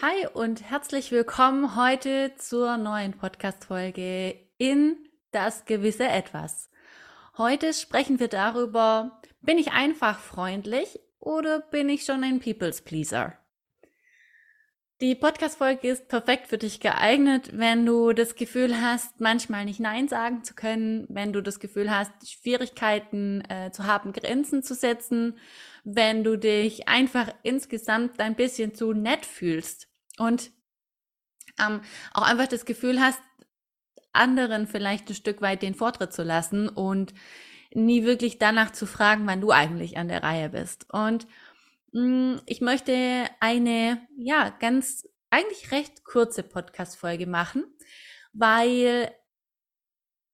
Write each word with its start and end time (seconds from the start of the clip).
Hi 0.00 0.28
und 0.32 0.62
herzlich 0.62 1.10
willkommen 1.10 1.74
heute 1.74 2.32
zur 2.38 2.76
neuen 2.76 3.14
Podcast-Folge 3.14 4.38
in 4.56 4.96
das 5.32 5.64
gewisse 5.64 6.06
Etwas. 6.06 6.70
Heute 7.36 7.72
sprechen 7.72 8.20
wir 8.20 8.28
darüber, 8.28 9.20
bin 9.40 9.58
ich 9.58 9.72
einfach 9.72 10.20
freundlich 10.20 11.00
oder 11.18 11.58
bin 11.58 11.88
ich 11.88 12.04
schon 12.04 12.22
ein 12.22 12.38
People's 12.38 12.80
Pleaser? 12.82 13.36
Die 15.00 15.16
Podcast-Folge 15.16 15.88
ist 15.88 16.06
perfekt 16.06 16.46
für 16.46 16.58
dich 16.58 16.78
geeignet, 16.78 17.50
wenn 17.58 17.84
du 17.84 18.12
das 18.12 18.36
Gefühl 18.36 18.80
hast, 18.80 19.20
manchmal 19.20 19.64
nicht 19.64 19.80
Nein 19.80 20.06
sagen 20.06 20.44
zu 20.44 20.54
können, 20.54 21.06
wenn 21.08 21.32
du 21.32 21.42
das 21.42 21.58
Gefühl 21.58 21.90
hast, 21.90 22.12
Schwierigkeiten 22.30 23.42
äh, 23.50 23.72
zu 23.72 23.84
haben, 23.84 24.12
Grenzen 24.12 24.62
zu 24.62 24.74
setzen, 24.74 25.38
wenn 25.82 26.22
du 26.22 26.36
dich 26.36 26.88
einfach 26.88 27.34
insgesamt 27.42 28.20
ein 28.20 28.36
bisschen 28.36 28.76
zu 28.76 28.92
nett 28.92 29.26
fühlst 29.26 29.87
und 30.18 30.50
ähm, 31.58 31.80
auch 32.12 32.22
einfach 32.22 32.48
das 32.48 32.64
Gefühl 32.64 33.00
hast, 33.00 33.20
anderen 34.12 34.66
vielleicht 34.66 35.08
ein 35.08 35.14
Stück 35.14 35.42
weit 35.42 35.62
den 35.62 35.74
Vortritt 35.74 36.12
zu 36.12 36.22
lassen 36.22 36.68
und 36.68 37.14
nie 37.72 38.04
wirklich 38.04 38.38
danach 38.38 38.72
zu 38.72 38.86
fragen, 38.86 39.26
wann 39.26 39.40
du 39.40 39.50
eigentlich 39.50 39.96
an 39.98 40.08
der 40.08 40.22
Reihe 40.22 40.50
bist. 40.50 40.92
Und 40.92 41.26
mh, 41.92 42.02
mm, 42.02 42.40
ich 42.46 42.60
möchte 42.60 43.26
eine, 43.40 44.06
ja, 44.16 44.50
ganz, 44.50 45.06
eigentlich 45.30 45.70
recht 45.72 46.04
kurze 46.04 46.42
Podcast-Folge 46.42 47.26
machen, 47.26 47.64
weil 48.32 49.12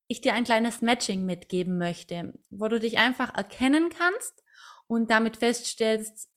ich 0.07 0.21
dir 0.21 0.35
ein 0.35 0.45
kleines 0.45 0.83
Matching 0.83 1.25
mitgeben 1.25 1.79
möchte, 1.79 2.35
wo 2.51 2.69
du 2.69 2.79
dich 2.79 2.99
einfach 2.99 3.35
erkennen 3.35 3.89
kannst 3.89 4.45
und 4.87 5.11
damit 5.11 5.39
feststellst, 5.39 6.31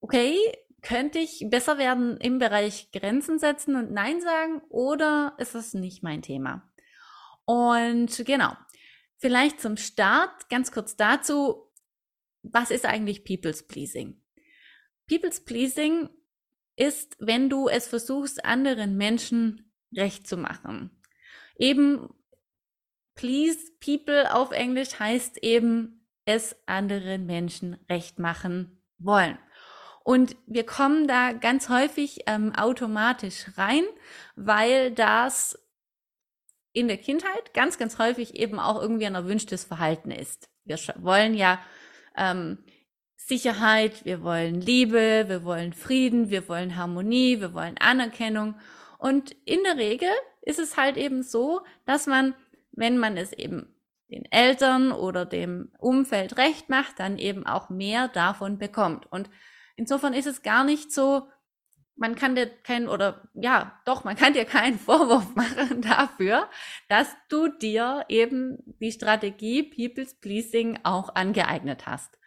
okay, 0.00 0.36
könnte 0.84 1.18
ich 1.18 1.46
besser 1.48 1.78
werden 1.78 2.18
im 2.18 2.38
Bereich 2.38 2.92
Grenzen 2.92 3.38
setzen 3.38 3.74
und 3.74 3.90
Nein 3.90 4.20
sagen 4.20 4.60
oder 4.68 5.34
ist 5.38 5.54
es 5.54 5.74
nicht 5.74 6.02
mein 6.02 6.22
Thema? 6.22 6.70
Und 7.46 8.24
genau, 8.24 8.52
vielleicht 9.16 9.60
zum 9.60 9.76
Start 9.76 10.48
ganz 10.50 10.70
kurz 10.70 10.96
dazu, 10.96 11.72
was 12.42 12.70
ist 12.70 12.84
eigentlich 12.84 13.24
People's 13.24 13.66
Pleasing? 13.66 14.22
People's 15.08 15.44
Pleasing 15.44 16.10
ist, 16.76 17.16
wenn 17.18 17.48
du 17.48 17.68
es 17.68 17.88
versuchst, 17.88 18.44
anderen 18.44 18.96
Menschen 18.96 19.72
recht 19.96 20.26
zu 20.26 20.36
machen. 20.36 21.02
Eben 21.56 22.08
please 23.14 23.58
people 23.80 24.34
auf 24.34 24.50
Englisch 24.50 24.98
heißt 24.98 25.38
eben 25.38 26.06
es 26.26 26.56
anderen 26.66 27.26
Menschen 27.26 27.74
recht 27.88 28.18
machen 28.18 28.82
wollen. 28.98 29.38
Und 30.04 30.36
wir 30.46 30.66
kommen 30.66 31.08
da 31.08 31.32
ganz 31.32 31.70
häufig 31.70 32.20
ähm, 32.26 32.54
automatisch 32.54 33.46
rein, 33.56 33.84
weil 34.36 34.92
das 34.92 35.58
in 36.74 36.88
der 36.88 36.98
Kindheit 36.98 37.54
ganz, 37.54 37.78
ganz 37.78 37.98
häufig 37.98 38.34
eben 38.36 38.60
auch 38.60 38.80
irgendwie 38.80 39.06
ein 39.06 39.14
erwünschtes 39.14 39.64
Verhalten 39.64 40.10
ist. 40.10 40.50
Wir 40.64 40.78
wollen 40.98 41.34
ja 41.34 41.58
ähm, 42.16 42.58
Sicherheit, 43.16 44.04
wir 44.04 44.22
wollen 44.22 44.60
Liebe, 44.60 45.24
wir 45.26 45.42
wollen 45.42 45.72
Frieden, 45.72 46.28
wir 46.28 46.46
wollen 46.48 46.76
Harmonie, 46.76 47.40
wir 47.40 47.54
wollen 47.54 47.78
Anerkennung. 47.78 48.56
Und 48.98 49.34
in 49.46 49.62
der 49.62 49.78
Regel 49.78 50.10
ist 50.42 50.58
es 50.58 50.76
halt 50.76 50.98
eben 50.98 51.22
so, 51.22 51.62
dass 51.86 52.06
man, 52.06 52.34
wenn 52.72 52.98
man 52.98 53.16
es 53.16 53.32
eben 53.32 53.74
den 54.10 54.30
Eltern 54.30 54.92
oder 54.92 55.24
dem 55.24 55.72
Umfeld 55.78 56.36
recht 56.36 56.68
macht, 56.68 57.00
dann 57.00 57.16
eben 57.16 57.46
auch 57.46 57.70
mehr 57.70 58.08
davon 58.08 58.58
bekommt. 58.58 59.10
Und 59.10 59.30
Insofern 59.76 60.14
ist 60.14 60.26
es 60.26 60.42
gar 60.42 60.64
nicht 60.64 60.92
so, 60.92 61.28
man 61.96 62.14
kann 62.14 62.34
dir 62.34 62.46
keinen, 62.46 62.88
oder 62.88 63.28
ja, 63.34 63.80
doch, 63.84 64.04
man 64.04 64.16
kann 64.16 64.32
dir 64.32 64.44
keinen 64.44 64.78
Vorwurf 64.78 65.34
machen 65.34 65.82
dafür, 65.82 66.48
dass 66.88 67.08
du 67.28 67.48
dir 67.48 68.04
eben 68.08 68.58
die 68.80 68.92
Strategie 68.92 69.62
People's 69.62 70.14
Pleasing 70.14 70.80
auch 70.82 71.14
angeeignet 71.14 71.86
hast. 71.86 72.18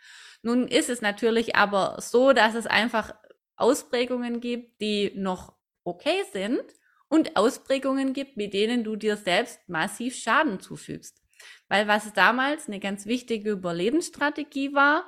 Nun 0.41 0.67
ist 0.67 0.89
es 0.89 1.01
natürlich 1.01 1.55
aber 1.55 1.97
so, 1.99 2.31
dass 2.31 2.55
es 2.55 2.67
einfach 2.67 3.13
Ausprägungen 3.55 4.39
gibt, 4.39 4.79
die 4.81 5.11
noch 5.15 5.53
okay 5.83 6.23
sind 6.31 6.63
und 7.09 7.35
Ausprägungen 7.35 8.13
gibt, 8.13 8.37
mit 8.37 8.53
denen 8.53 8.83
du 8.83 8.95
dir 8.95 9.17
selbst 9.17 9.67
massiv 9.67 10.15
Schaden 10.15 10.59
zufügst. 10.59 11.21
Weil 11.67 11.87
was 11.87 12.13
damals 12.13 12.67
eine 12.67 12.79
ganz 12.79 13.05
wichtige 13.05 13.51
Überlebensstrategie 13.51 14.73
war, 14.73 15.05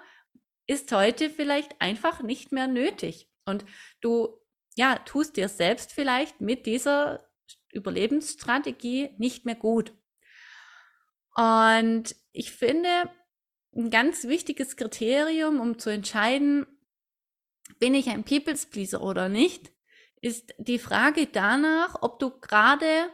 ist 0.69 0.91
heute 0.91 1.31
vielleicht 1.31 1.81
einfach 1.81 2.22
nicht 2.22 2.52
mehr 2.52 2.68
nötig. 2.68 3.28
Und 3.44 3.66
du, 4.02 4.40
ja, 4.75 5.00
tust 5.00 5.35
dir 5.35 5.50
selbst 5.50 5.91
vielleicht 5.91 6.41
mit 6.41 6.68
dieser 6.68 7.28
Überlebensstrategie 7.74 9.09
nicht 9.18 9.46
mehr 9.46 9.56
gut. 9.56 9.94
Und 11.34 12.16
ich 12.34 12.52
finde, 12.52 13.09
ein 13.75 13.90
ganz 13.90 14.25
wichtiges 14.25 14.78
Kriterium, 14.78 15.59
um 15.59 15.80
zu 15.80 15.90
entscheiden, 15.90 16.68
bin 17.80 17.96
ich 17.96 18.09
ein 18.09 18.24
People's 18.24 18.68
Pleaser 18.68 19.01
oder 19.01 19.28
nicht, 19.28 19.72
ist 20.22 20.53
die 20.59 20.78
Frage 20.78 21.25
danach, 21.25 21.96
ob 22.01 22.19
du 22.19 22.30
gerade, 22.30 23.09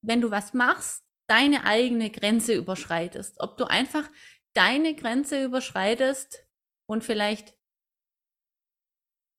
wenn 0.00 0.22
du 0.22 0.30
was 0.30 0.54
machst, 0.54 1.04
deine 1.26 1.64
eigene 1.64 2.08
Grenze 2.10 2.54
überschreitest. 2.54 3.38
Ob 3.38 3.58
du 3.58 3.64
einfach 3.64 4.08
deine 4.54 4.94
Grenze 4.94 5.44
überschreitest, 5.44 6.46
und 6.90 7.04
vielleicht 7.04 7.54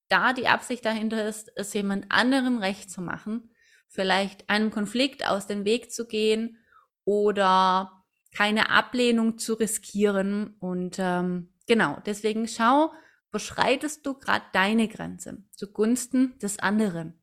da 0.08 0.32
die 0.32 0.48
Absicht 0.48 0.86
dahinter 0.86 1.28
ist, 1.28 1.52
es 1.58 1.74
jemand 1.74 2.06
anderem 2.10 2.60
recht 2.60 2.90
zu 2.90 3.02
machen, 3.02 3.54
vielleicht 3.90 4.50
einem 4.50 4.72
Konflikt 4.72 5.28
aus 5.28 5.48
dem 5.48 5.66
Weg 5.66 5.92
zu 5.92 6.08
gehen 6.08 6.58
oder 7.04 8.06
keine 8.34 8.70
Ablehnung 8.70 9.38
zu 9.38 9.56
riskieren. 9.56 10.56
Und 10.60 10.96
ähm, 10.98 11.54
genau, 11.68 12.02
deswegen 12.06 12.48
schau, 12.48 12.94
beschreitest 13.32 14.06
du 14.06 14.14
gerade 14.14 14.46
deine 14.54 14.88
Grenze 14.88 15.44
zugunsten 15.52 16.40
des 16.40 16.58
anderen. 16.58 17.22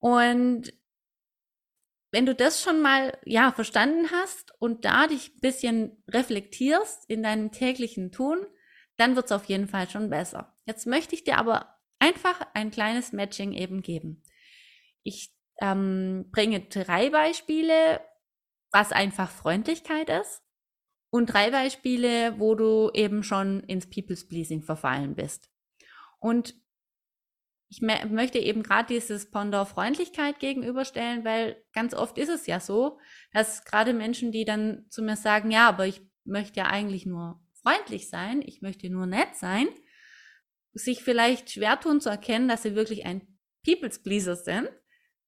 Und 0.00 0.74
wenn 2.10 2.26
du 2.26 2.34
das 2.34 2.62
schon 2.62 2.82
mal 2.82 3.16
ja 3.24 3.52
verstanden 3.52 4.10
hast 4.12 4.52
und 4.58 4.84
da 4.84 5.06
dich 5.06 5.34
ein 5.34 5.40
bisschen 5.40 6.02
reflektierst 6.08 7.08
in 7.08 7.22
deinem 7.22 7.52
täglichen 7.52 8.12
Tun, 8.12 8.46
dann 8.98 9.16
wird 9.16 9.26
es 9.26 9.32
auf 9.32 9.46
jeden 9.46 9.68
Fall 9.68 9.88
schon 9.88 10.10
besser. 10.10 10.54
Jetzt 10.66 10.86
möchte 10.86 11.14
ich 11.14 11.24
dir 11.24 11.38
aber 11.38 11.74
einfach 11.98 12.40
ein 12.54 12.70
kleines 12.70 13.12
Matching 13.12 13.52
eben 13.52 13.80
geben. 13.80 14.22
Ich 15.02 15.32
ähm, 15.60 16.26
bringe 16.30 16.60
drei 16.60 17.08
Beispiele, 17.10 18.00
was 18.70 18.92
einfach 18.92 19.30
Freundlichkeit 19.30 20.10
ist 20.10 20.42
und 21.10 21.26
drei 21.26 21.50
Beispiele, 21.50 22.38
wo 22.38 22.54
du 22.54 22.90
eben 22.92 23.22
schon 23.22 23.60
ins 23.60 23.88
People's 23.88 24.28
Pleasing 24.28 24.62
verfallen 24.62 25.14
bist. 25.14 25.50
Und 26.18 26.54
ich 27.70 27.82
möchte 27.82 28.38
eben 28.38 28.62
gerade 28.62 28.88
dieses 28.88 29.30
Pendant 29.30 29.68
Freundlichkeit 29.68 30.40
gegenüberstellen, 30.40 31.24
weil 31.24 31.62
ganz 31.72 31.92
oft 31.92 32.16
ist 32.16 32.30
es 32.30 32.46
ja 32.46 32.60
so, 32.60 32.98
dass 33.32 33.64
gerade 33.64 33.92
Menschen, 33.92 34.32
die 34.32 34.44
dann 34.44 34.86
zu 34.88 35.02
mir 35.02 35.16
sagen, 35.16 35.50
ja, 35.50 35.68
aber 35.68 35.86
ich 35.86 36.00
möchte 36.24 36.60
ja 36.60 36.66
eigentlich 36.66 37.04
nur 37.04 37.40
freundlich 37.68 38.08
sein, 38.08 38.42
ich 38.44 38.62
möchte 38.62 38.88
nur 38.88 39.06
nett 39.06 39.34
sein, 39.34 39.68
sich 40.72 41.02
vielleicht 41.02 41.50
schwer 41.50 41.78
tun 41.78 42.00
zu 42.00 42.08
erkennen, 42.08 42.48
dass 42.48 42.62
sie 42.62 42.74
wirklich 42.74 43.04
ein 43.04 43.22
People's 43.64 44.02
Pleaser 44.02 44.36
sind, 44.36 44.70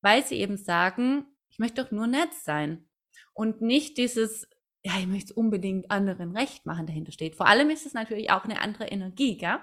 weil 0.01 0.25
sie 0.25 0.37
eben 0.37 0.56
sagen, 0.56 1.27
ich 1.50 1.59
möchte 1.59 1.83
doch 1.83 1.91
nur 1.91 2.06
nett 2.06 2.33
sein 2.33 2.89
und 3.34 3.61
nicht 3.61 3.99
dieses, 3.99 4.49
ja, 4.83 4.93
ich 4.99 5.06
möchte 5.06 5.34
unbedingt 5.34 5.91
anderen 5.91 6.34
recht 6.34 6.65
machen 6.65 6.87
dahinter 6.87 7.12
steht. 7.12 7.37
Vor 7.37 7.47
allem 7.47 7.69
ist 7.69 7.84
es 7.84 7.93
natürlich 7.93 8.31
auch 8.31 8.45
eine 8.45 8.62
andere 8.62 8.87
Energie, 8.87 9.37
gell? 9.37 9.59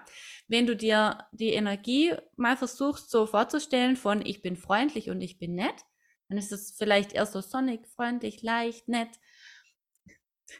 Wenn 0.48 0.68
du 0.68 0.76
dir 0.76 1.26
die 1.32 1.54
Energie 1.54 2.14
mal 2.36 2.58
versuchst 2.58 3.10
so 3.10 3.26
vorzustellen 3.26 3.96
von 3.96 4.24
ich 4.24 4.44
bin 4.44 4.56
freundlich 4.56 5.10
und 5.10 5.22
ich 5.22 5.40
bin 5.40 5.56
nett, 5.56 5.86
dann 6.30 6.38
ist 6.38 6.51
es 6.51 6.75
vielleicht 6.78 7.13
eher 7.13 7.25
so 7.25 7.42
sonnig, 7.42 7.88
freundlich, 7.88 8.44
leicht, 8.44 8.88
nett. 8.88 9.10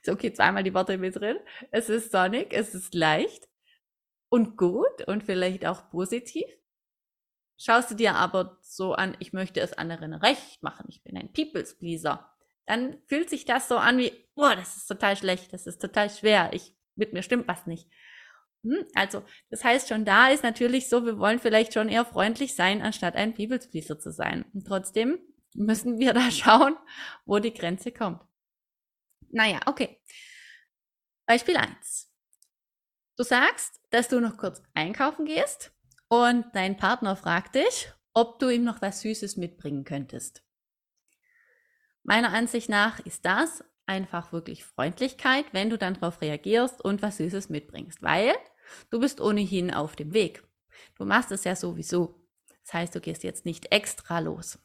So, 0.04 0.12
okay, 0.14 0.34
zweimal 0.34 0.64
die 0.64 0.74
Worte 0.74 0.98
mit 0.98 1.16
drin. 1.16 1.38
Es 1.72 1.90
ist 1.90 2.12
sonnig, 2.12 2.54
es 2.54 2.76
ist 2.76 2.94
leicht 2.94 3.48
und 4.30 4.58
gut 4.58 5.08
und 5.08 5.24
vielleicht 5.24 5.66
auch 5.66 5.90
positiv. 5.90 6.46
Schaust 7.58 7.90
du 7.92 7.96
dir 7.96 8.16
aber 8.16 8.60
so 8.62 8.94
an, 8.94 9.16
ich 9.20 9.34
möchte 9.34 9.62
es 9.62 9.74
anderen 9.74 10.14
recht 10.14 10.62
machen, 10.62 10.86
ich 10.90 11.04
bin 11.04 11.18
ein 11.18 11.34
People's 11.34 11.78
Pleaser, 11.78 12.32
dann 12.68 13.02
fühlt 13.08 13.30
sich 13.30 13.46
das 13.46 13.68
so 13.68 13.78
an 13.78 13.98
wie, 13.98 14.12
boah, 14.36 14.56
das 14.56 14.78
ist 14.78 14.88
total 14.88 15.18
schlecht, 15.18 15.54
das 15.54 15.66
ist 15.66 15.80
total 15.80 16.10
schwer, 16.10 16.52
ich, 16.54 16.76
mit 16.96 17.14
mir 17.14 17.24
stimmt 17.24 17.48
was 17.48 17.66
nicht. 17.66 17.90
Hm, 18.64 18.86
also, 18.94 19.24
das 19.50 19.64
heißt, 19.64 19.90
schon 19.90 20.06
da 20.06 20.28
ist 20.28 20.44
natürlich 20.44 20.90
so, 20.90 21.06
wir 21.06 21.18
wollen 21.18 21.40
vielleicht 21.40 21.74
schon 21.74 21.90
eher 21.90 22.06
freundlich 22.06 22.56
sein, 22.56 22.82
anstatt 22.82 23.16
ein 23.16 23.34
People's 23.34 23.70
Pleaser 23.70 23.98
zu 23.98 24.12
sein. 24.12 24.46
Und 24.54 24.68
trotzdem 24.68 25.20
müssen 25.54 26.00
wir 26.00 26.14
da 26.14 26.30
schauen, 26.32 26.76
wo 27.26 27.40
die 27.40 27.54
Grenze 27.54 27.92
kommt. 27.92 28.22
Naja, 29.30 29.60
okay. 29.66 30.00
Beispiel 31.26 31.58
1. 31.58 32.10
Du 33.18 33.24
sagst, 33.24 33.80
dass 33.90 34.08
du 34.08 34.20
noch 34.20 34.38
kurz 34.38 34.62
einkaufen 34.74 35.26
gehst 35.26 35.72
und 36.08 36.46
dein 36.54 36.78
Partner 36.78 37.16
fragt 37.16 37.56
dich, 37.56 37.92
ob 38.14 38.40
du 38.40 38.50
ihm 38.50 38.64
noch 38.64 38.82
was 38.82 39.02
Süßes 39.02 39.38
mitbringen 39.38 39.84
könntest. 39.84 40.44
Meiner 42.04 42.32
Ansicht 42.32 42.70
nach 42.70 43.00
ist 43.00 43.26
das 43.26 43.64
einfach 43.86 44.32
wirklich 44.32 44.64
Freundlichkeit, 44.64 45.46
wenn 45.52 45.70
du 45.70 45.78
dann 45.78 45.96
darauf 45.96 46.22
reagierst 46.22 46.82
und 46.82 47.02
was 47.02 47.18
Süßes 47.18 47.50
mitbringst, 47.50 48.02
weil 48.02 48.34
du 48.90 49.00
bist 49.00 49.20
ohnehin 49.20 49.74
auf 49.74 49.96
dem 49.96 50.14
Weg. 50.14 50.44
Du 50.96 51.06
machst 51.06 51.32
es 51.32 51.44
ja 51.44 51.56
sowieso. 51.56 52.24
Das 52.64 52.74
heißt, 52.74 52.96
du 52.96 53.02
gehst 53.02 53.24
jetzt 53.24 53.46
nicht 53.46 53.72
extra 53.72 54.20
los. 54.20 54.60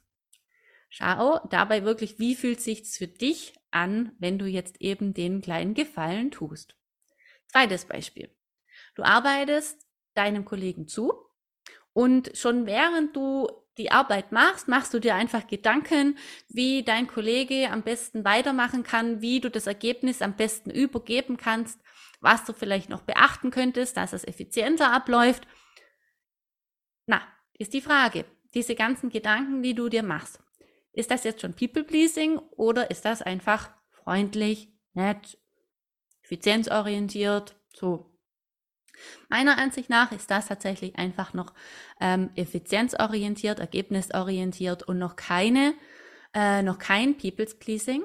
Schau 0.88 1.38
dabei 1.48 1.84
wirklich, 1.84 2.18
wie 2.18 2.34
fühlt 2.34 2.60
sich's 2.60 2.98
für 2.98 3.08
dich 3.08 3.54
an, 3.72 4.12
wenn 4.18 4.38
du 4.38 4.46
jetzt 4.46 4.80
eben 4.80 5.14
den 5.14 5.40
kleinen 5.40 5.74
Gefallen 5.74 6.30
tust. 6.30 6.76
Zweites 7.48 7.84
Beispiel. 7.84 8.34
Du 8.94 9.02
arbeitest 9.02 9.86
deinem 10.14 10.44
Kollegen 10.44 10.88
zu 10.88 11.12
und 11.92 12.36
schon 12.36 12.66
während 12.66 13.16
du 13.16 13.48
die 13.78 13.90
Arbeit 13.90 14.32
machst, 14.32 14.68
machst 14.68 14.92
du 14.92 14.98
dir 14.98 15.14
einfach 15.14 15.46
Gedanken, 15.46 16.18
wie 16.48 16.82
dein 16.82 17.06
Kollege 17.06 17.70
am 17.70 17.82
besten 17.82 18.24
weitermachen 18.24 18.82
kann, 18.82 19.22
wie 19.22 19.40
du 19.40 19.50
das 19.50 19.66
Ergebnis 19.66 20.20
am 20.20 20.36
besten 20.36 20.70
übergeben 20.70 21.36
kannst, 21.36 21.80
was 22.20 22.44
du 22.44 22.52
vielleicht 22.52 22.90
noch 22.90 23.02
beachten 23.02 23.50
könntest, 23.50 23.96
dass 23.96 24.12
es 24.12 24.24
effizienter 24.24 24.92
abläuft. 24.92 25.46
Na, 27.06 27.22
ist 27.54 27.72
die 27.72 27.80
Frage, 27.80 28.24
diese 28.54 28.74
ganzen 28.74 29.08
Gedanken, 29.08 29.62
die 29.62 29.74
du 29.74 29.88
dir 29.88 30.02
machst, 30.02 30.38
ist 30.92 31.10
das 31.10 31.24
jetzt 31.24 31.40
schon 31.40 31.54
People-Pleasing 31.54 32.38
oder 32.56 32.90
ist 32.90 33.04
das 33.04 33.22
einfach 33.22 33.70
freundlich, 33.90 34.68
nett, 34.94 35.38
effizienzorientiert, 36.22 37.56
so? 37.74 38.08
Meiner 39.28 39.58
Ansicht 39.58 39.88
nach 39.88 40.12
ist 40.12 40.30
das 40.30 40.46
tatsächlich 40.46 40.96
einfach 40.96 41.32
noch 41.32 41.54
ähm, 42.00 42.30
effizienzorientiert, 42.36 43.58
ergebnisorientiert 43.58 44.82
und 44.82 44.98
noch 44.98 45.16
keine, 45.16 45.74
äh, 46.34 46.62
noch 46.62 46.78
kein 46.78 47.16
People's 47.16 47.58
Pleasing. 47.58 48.04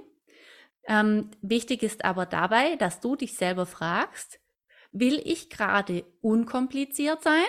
Ähm, 0.88 1.30
wichtig 1.42 1.84
ist 1.84 2.06
aber 2.06 2.26
dabei, 2.26 2.78
dass 2.78 3.02
du 3.02 3.16
dich 3.16 3.36
selber 3.36 3.66
fragst, 3.66 4.40
will 4.92 5.22
ich 5.24 5.50
gerade 5.50 6.06
unkompliziert 6.22 7.22
sein 7.22 7.46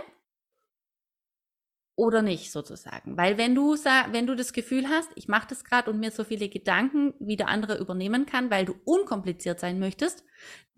oder 1.99 2.23
nicht 2.23 2.53
sozusagen. 2.53 3.17
Weil 3.17 3.39
wenn 3.39 3.57
du 3.57 3.75
wenn 3.75 4.29
du 4.29 4.37
das 4.37 4.53
Gefühl 4.53 4.89
hast, 4.89 5.11
ich 5.17 5.27
mache 5.27 5.49
das 5.49 5.65
gerade 5.65 5.91
und 5.91 5.99
mir 5.99 6.13
so 6.13 6.23
viele 6.23 6.49
Gedanken 6.49 7.13
wie 7.19 7.37
der 7.37 7.49
andere 7.49 7.77
übernehmen 7.77 8.25
kann, 8.25 8.53
weil 8.53 8.65
du 8.65 8.77
unkompliziert 8.85 9.59
sein 9.59 9.81
möchtest, 9.81 10.25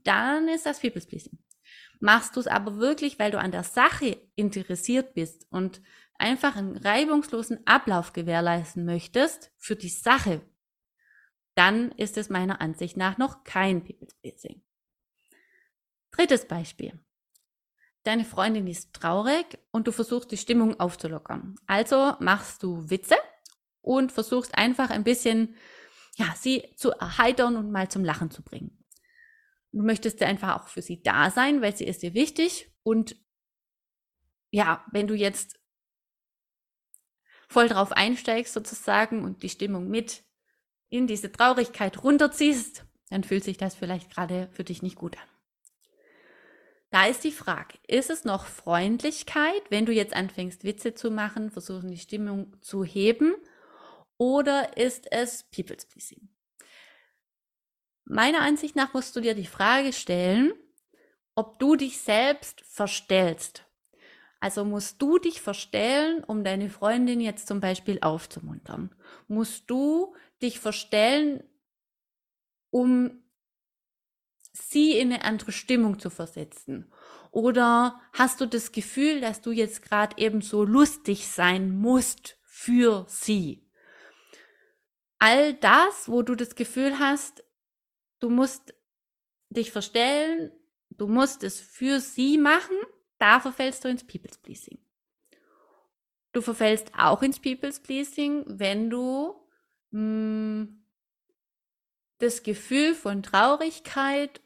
dann 0.03 0.49
ist 0.49 0.65
das 0.65 0.81
People's 0.81 1.07
Pleasing. 1.07 1.39
Machst 2.01 2.37
du 2.37 2.41
es 2.41 2.47
aber 2.47 2.79
wirklich, 2.79 3.19
weil 3.19 3.31
du 3.31 3.39
an 3.39 3.53
der 3.53 3.65
Sache 3.65 4.17
interessiert 4.35 5.13
bist 5.13 5.47
und 5.51 5.83
einfach 6.15 6.57
einen 6.57 6.79
reibungslosen 6.79 7.67
Ablauf 7.67 8.15
gewährleisten 8.15 8.87
möchtest 8.87 9.53
für 9.59 9.77
die 9.77 9.91
Sache, 9.91 10.41
dann 11.55 11.93
ist 11.93 12.17
es 12.17 12.31
meiner 12.31 12.63
Ansicht 12.63 12.97
nach 12.97 13.19
noch 13.19 13.45
kein 13.45 13.85
People's 13.85 14.15
Pleasing. 14.15 14.63
Drittes 16.13 16.49
Beispiel. 16.49 16.99
Deine 18.03 18.25
Freundin 18.25 18.67
ist 18.67 18.95
traurig 18.95 19.59
und 19.73 19.87
du 19.87 19.93
versuchst 19.93 20.31
die 20.31 20.39
Stimmung 20.39 20.81
aufzulockern. 20.81 21.57
Also 21.67 22.15
machst 22.19 22.63
du 22.63 22.89
Witze 22.89 23.17
und 23.83 24.11
versuchst 24.11 24.57
einfach 24.57 24.91
ein 24.91 25.05
bisschen, 25.05 25.57
ja, 26.17 26.35
sie 26.37 26.65
zu 26.77 26.93
erheitern 26.93 27.57
und 27.57 27.71
mal 27.71 27.91
zum 27.91 28.05
Lachen 28.05 28.31
zu 28.31 28.43
bringen. 28.43 28.85
Du 29.73 29.83
möchtest 29.83 30.23
einfach 30.23 30.61
auch 30.61 30.69
für 30.69 30.83
sie 30.83 31.03
da 31.03 31.31
sein, 31.31 31.61
weil 31.61 31.77
sie 31.77 31.85
ist 31.85 32.03
dir 32.03 32.15
wichtig. 32.15 32.73
Und 32.83 33.17
ja, 34.51 34.85
wenn 34.91 35.07
du 35.07 35.15
jetzt 35.15 35.61
voll 37.49 37.69
drauf 37.69 37.93
einsteigst 37.93 38.55
sozusagen 38.55 39.25
und 39.25 39.43
die 39.43 39.49
Stimmung 39.49 39.89
mit 39.89 40.25
in 40.89 41.07
diese 41.07 41.31
Traurigkeit 41.31 42.03
runterziehst, 42.03 42.85
dann 43.11 43.25
fühlt 43.25 43.45
sich 43.45 43.59
das 43.59 43.75
vielleicht 43.75 44.11
gerade 44.11 44.49
für 44.53 44.65
dich 44.65 44.83
nicht 44.83 44.97
gut 44.97 45.17
an. 45.19 45.30
Da 46.91 47.07
ist 47.07 47.23
die 47.23 47.33
Frage, 47.33 47.79
ist 47.87 48.11
es 48.11 48.25
noch 48.25 48.47
Freundlichkeit, 48.47 49.63
wenn 49.71 49.87
du 49.87 49.93
jetzt 49.93 50.13
anfängst, 50.15 50.65
Witze 50.65 50.95
zu 50.95 51.11
machen, 51.11 51.51
versuchen 51.51 51.91
die 51.91 51.99
Stimmung 51.99 52.57
zu 52.61 52.85
heben, 52.85 53.35
oder 54.19 54.77
ist 54.77 55.11
es 55.13 55.45
People's 55.45 55.87
Pleasing? 55.87 56.29
Meiner 58.05 58.41
Ansicht 58.41 58.75
nach 58.75 58.93
musst 58.93 59.15
du 59.15 59.21
dir 59.21 59.35
die 59.35 59.47
Frage 59.47 59.93
stellen, 59.93 60.53
ob 61.37 61.61
du 61.61 61.77
dich 61.77 62.01
selbst 62.01 62.61
verstellst. 62.63 63.65
Also 64.41 64.65
musst 64.65 65.01
du 65.01 65.19
dich 65.19 65.41
verstellen, 65.41 66.25
um 66.25 66.43
deine 66.43 66.71
Freundin 66.71 67.21
jetzt 67.21 67.47
zum 67.47 67.61
Beispiel 67.61 67.99
aufzumuntern. 68.01 68.95
Musst 69.29 69.71
du 69.71 70.15
dich 70.43 70.59
verstellen, 70.59 71.45
um 72.71 73.23
sie 74.61 74.99
in 74.99 75.13
eine 75.13 75.25
andere 75.25 75.53
Stimmung 75.53 75.99
zu 75.99 76.11
versetzen? 76.11 76.91
Oder 77.31 78.01
hast 78.13 78.41
du 78.41 78.47
das 78.47 78.73
Gefühl, 78.73 79.21
dass 79.21 79.41
du 79.41 79.53
jetzt 79.53 79.83
gerade 79.83 80.17
eben 80.19 80.41
so 80.41 80.65
lustig 80.65 81.29
sein 81.29 81.77
musst 81.77 82.39
für 82.45 83.07
sie? 83.09 83.67
All 85.19 85.55
das, 85.55 86.09
wo 86.09 86.23
du 86.23 86.35
das 86.35 86.55
Gefühl 86.55 86.99
hast, 86.99 87.45
du 88.21 88.31
musst 88.31 88.75
dich 89.51 89.71
verstellen, 89.71 90.51
du 90.91 91.07
musst 91.07 91.45
es 91.45 91.61
für 91.61 92.01
sie 92.01 92.39
machen, 92.39 92.77
da 93.19 93.39
verfällst 93.41 93.85
du 93.85 93.89
ins 93.89 94.05
People's 94.05 94.39
Pleasing. 94.39 94.79
Du 96.33 96.41
verfällst 96.41 96.93
auch 96.97 97.23
ins 97.23 97.41
People's 97.41 97.81
Pleasing, 97.81 98.45
wenn 98.47 98.89
du 98.89 99.35
mh, 99.91 100.01
hm, 100.01 100.87
das 102.19 102.43
Gefühl 102.43 102.95
von 102.95 103.23
Traurigkeit 103.23 104.41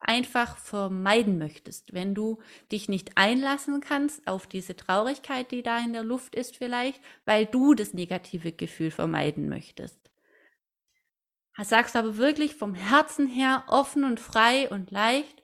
einfach 0.00 0.56
vermeiden 0.56 1.38
möchtest, 1.38 1.92
wenn 1.92 2.14
du 2.14 2.40
dich 2.72 2.88
nicht 2.88 3.16
einlassen 3.16 3.80
kannst 3.80 4.26
auf 4.26 4.46
diese 4.46 4.74
Traurigkeit, 4.74 5.50
die 5.50 5.62
da 5.62 5.78
in 5.78 5.92
der 5.92 6.02
Luft 6.02 6.34
ist 6.34 6.56
vielleicht, 6.56 7.00
weil 7.26 7.46
du 7.46 7.74
das 7.74 7.94
negative 7.94 8.52
Gefühl 8.52 8.90
vermeiden 8.90 9.48
möchtest. 9.48 9.98
Sagst 11.62 11.94
aber 11.94 12.16
wirklich 12.16 12.54
vom 12.54 12.74
Herzen 12.74 13.26
her 13.26 13.64
offen 13.68 14.04
und 14.04 14.18
frei 14.18 14.70
und 14.70 14.90
leicht, 14.90 15.42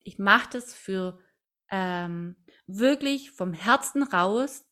ich 0.00 0.18
mache 0.18 0.50
das 0.52 0.74
für 0.74 1.18
ähm, 1.70 2.36
wirklich 2.66 3.30
vom 3.30 3.54
Herzen 3.54 4.02
raus, 4.02 4.66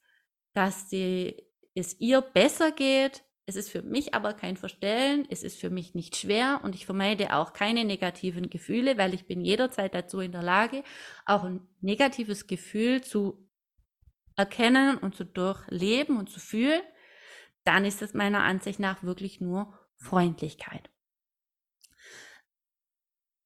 dass 0.53 0.89
die, 0.89 1.47
es 1.75 1.99
ihr 2.01 2.21
besser 2.21 2.73
geht. 2.73 3.25
Es 3.49 3.55
ist 3.55 3.71
für 3.71 3.83
mich 3.83 4.13
aber 4.13 4.35
kein 4.35 4.57
Verstellen, 4.57 5.25
es 5.31 5.45
ist 5.45 5.61
für 5.61 5.71
mich 5.71 5.95
nicht 5.95 6.17
schwer 6.17 6.61
und 6.65 6.75
ich 6.75 6.85
vermeide 6.85 7.33
auch 7.33 7.53
keine 7.53 7.85
negativen 7.85 8.51
Gefühle, 8.51 8.99
weil 8.99 9.15
ich 9.15 9.27
bin 9.27 9.41
jederzeit 9.41 9.95
dazu 9.95 10.19
in 10.19 10.33
der 10.33 10.43
Lage, 10.43 10.83
auch 11.27 11.45
ein 11.45 11.61
negatives 11.81 12.49
Gefühl 12.49 13.03
zu 13.03 13.49
erkennen 14.35 14.99
und 14.99 15.15
zu 15.15 15.25
durchleben 15.25 16.19
und 16.19 16.29
zu 16.29 16.41
fühlen. 16.41 16.83
Dann 17.63 17.85
ist 17.85 18.03
es 18.03 18.15
meiner 18.15 18.43
Ansicht 18.43 18.81
nach 18.81 19.05
wirklich 19.05 19.41
nur 19.41 19.79
Freundlichkeit. 19.97 20.91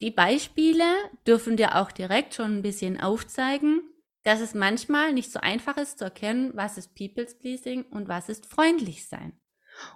Die 0.01 0.11
Beispiele 0.11 0.95
dürfen 1.27 1.59
dir 1.59 1.77
auch 1.77 1.93
direkt 1.93 2.35
schon 2.35 2.59
ein 2.59 2.63
bisschen 2.63 2.99
aufzeigen, 2.99 3.83
dass 4.23 4.41
es 4.41 4.55
manchmal 4.55 5.13
nicht 5.13 5.31
so 5.31 5.41
einfach 5.41 5.77
ist 5.77 5.99
zu 5.99 6.05
erkennen, 6.05 6.53
was 6.55 6.79
ist 6.79 6.95
People's 6.95 7.39
Pleasing 7.39 7.85
und 7.85 8.09
was 8.09 8.31
ist 8.31 8.47
freundlich 8.47 9.07
sein. 9.07 9.40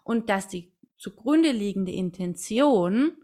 Und 0.03 0.31
dass 0.31 0.49
die 0.49 0.73
zugrunde 0.97 1.53
liegende 1.53 1.93
Intention 1.93 3.17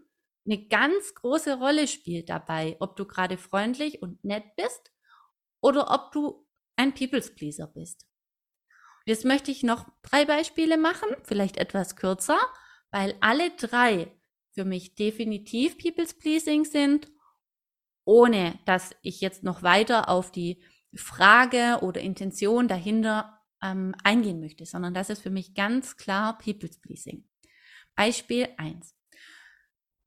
eine 0.45 0.67
ganz 0.67 1.13
große 1.15 1.57
Rolle 1.57 1.87
spielt 1.87 2.29
dabei, 2.29 2.75
ob 2.79 2.95
du 2.95 3.05
gerade 3.05 3.37
freundlich 3.37 4.01
und 4.01 4.23
nett 4.23 4.55
bist 4.55 4.91
oder 5.61 5.91
ob 5.91 6.11
du 6.11 6.47
ein 6.75 6.93
People's 6.93 7.33
Pleaser 7.35 7.67
bist. 7.67 8.07
Jetzt 9.05 9.25
möchte 9.25 9.51
ich 9.51 9.63
noch 9.63 9.87
drei 10.01 10.25
Beispiele 10.25 10.77
machen, 10.77 11.09
vielleicht 11.23 11.57
etwas 11.57 11.95
kürzer, 11.95 12.39
weil 12.91 13.15
alle 13.19 13.51
drei 13.51 14.11
für 14.51 14.65
mich 14.65 14.95
definitiv 14.95 15.77
People's 15.77 16.13
Pleasing 16.13 16.65
sind, 16.65 17.09
ohne 18.05 18.59
dass 18.65 18.91
ich 19.01 19.21
jetzt 19.21 19.43
noch 19.43 19.63
weiter 19.63 20.09
auf 20.09 20.31
die 20.31 20.61
Frage 20.93 21.79
oder 21.81 22.01
Intention 22.01 22.67
dahinter 22.67 23.40
ähm, 23.63 23.95
eingehen 24.03 24.39
möchte, 24.39 24.65
sondern 24.65 24.93
das 24.93 25.09
ist 25.09 25.21
für 25.21 25.29
mich 25.29 25.53
ganz 25.53 25.97
klar 25.97 26.37
People's 26.37 26.79
Pleasing. 26.79 27.23
Beispiel 27.95 28.49
eins: 28.57 28.95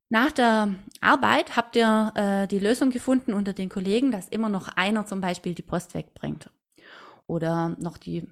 Nach 0.09 0.33
der 0.33 0.75
Arbeit 1.01 1.57
habt 1.57 1.77
ihr 1.77 2.13
äh, 2.15 2.47
die 2.47 2.59
Lösung 2.59 2.91
gefunden 2.91 3.35
unter 3.35 3.53
den 3.53 3.69
Kollegen, 3.69 4.11
dass 4.11 4.29
immer 4.29 4.49
noch 4.49 4.69
einer 4.69 5.07
zum 5.07 5.21
Beispiel 5.21 5.55
die 5.55 5.63
Post 5.63 5.95
wegbringt 5.95 6.51
oder 7.27 7.77
noch 7.79 7.97
die 7.97 8.27